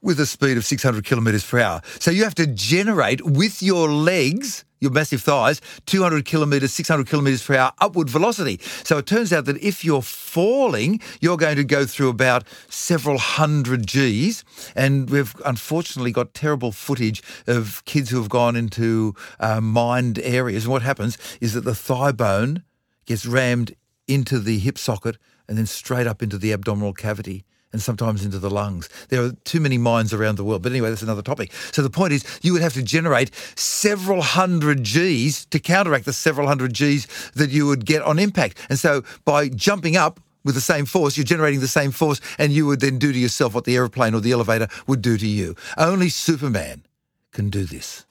with 0.00 0.18
a 0.18 0.26
speed 0.26 0.56
of 0.56 0.64
600 0.64 1.04
kilometers 1.04 1.44
per 1.44 1.60
hour. 1.60 1.82
So 2.00 2.10
you 2.10 2.24
have 2.24 2.34
to 2.36 2.46
generate 2.46 3.24
with 3.24 3.62
your 3.62 3.88
legs, 3.88 4.64
your 4.80 4.90
massive 4.90 5.22
thighs, 5.22 5.60
200 5.86 6.24
kilometers, 6.24 6.72
600 6.72 7.06
kilometers 7.06 7.44
per 7.44 7.56
hour 7.56 7.72
upward 7.80 8.10
velocity. 8.10 8.58
So 8.84 8.98
it 8.98 9.06
turns 9.06 9.32
out 9.32 9.44
that 9.46 9.56
if 9.62 9.84
you're 9.84 10.02
falling, 10.02 11.00
you're 11.20 11.36
going 11.36 11.56
to 11.56 11.64
go 11.64 11.84
through 11.84 12.08
about 12.08 12.44
several 12.68 13.18
hundred 13.18 13.86
Gs. 13.86 14.44
And 14.74 15.10
we've 15.10 15.34
unfortunately 15.44 16.12
got 16.12 16.34
terrible 16.34 16.72
footage 16.72 17.22
of 17.46 17.82
kids 17.84 18.10
who 18.10 18.18
have 18.18 18.28
gone 18.28 18.56
into 18.56 19.14
uh, 19.40 19.60
mined 19.60 20.18
areas. 20.20 20.64
And 20.64 20.72
what 20.72 20.82
happens 20.82 21.18
is 21.40 21.54
that 21.54 21.64
the 21.64 21.74
thigh 21.74 22.12
bone 22.12 22.62
gets 23.06 23.26
rammed 23.26 23.74
into 24.06 24.38
the 24.38 24.58
hip 24.58 24.78
socket 24.78 25.16
and 25.48 25.56
then 25.56 25.66
straight 25.66 26.06
up 26.06 26.22
into 26.22 26.38
the 26.38 26.52
abdominal 26.52 26.92
cavity 26.92 27.44
and 27.72 27.82
sometimes 27.82 28.24
into 28.24 28.38
the 28.38 28.50
lungs. 28.50 28.88
There 29.08 29.22
are 29.22 29.32
too 29.44 29.60
many 29.60 29.78
mines 29.78 30.12
around 30.12 30.36
the 30.36 30.44
world. 30.44 30.62
But 30.62 30.72
anyway, 30.72 30.88
that's 30.88 31.02
another 31.02 31.22
topic. 31.22 31.52
So 31.72 31.82
the 31.82 31.90
point 31.90 32.12
is, 32.12 32.24
you 32.42 32.52
would 32.52 32.62
have 32.62 32.74
to 32.74 32.82
generate 32.82 33.34
several 33.56 34.22
hundred 34.22 34.84
Gs 34.84 35.44
to 35.46 35.58
counteract 35.58 36.04
the 36.04 36.12
several 36.12 36.46
hundred 36.46 36.72
Gs 36.72 37.06
that 37.34 37.50
you 37.50 37.66
would 37.66 37.84
get 37.84 38.02
on 38.02 38.18
impact. 38.18 38.58
And 38.70 38.78
so 38.78 39.02
by 39.24 39.48
jumping 39.48 39.96
up, 39.96 40.20
with 40.44 40.54
the 40.54 40.60
same 40.62 40.86
force, 40.86 41.16
you're 41.16 41.24
generating 41.24 41.60
the 41.60 41.68
same 41.68 41.90
force, 41.90 42.20
and 42.38 42.52
you 42.52 42.64
would 42.64 42.80
then 42.80 42.98
do 42.98 43.12
to 43.12 43.18
yourself 43.18 43.54
what 43.54 43.64
the 43.64 43.76
aeroplane 43.76 44.14
or 44.14 44.20
the 44.20 44.32
elevator 44.32 44.68
would 44.86 45.02
do 45.02 45.18
to 45.18 45.26
you. 45.26 45.54
Only 45.76 46.08
Superman 46.08 46.86
can 47.32 47.50
do 47.50 47.64
this. 47.64 48.06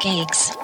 cakes 0.00 0.56